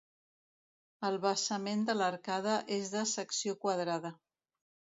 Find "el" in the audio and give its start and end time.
1.09-1.17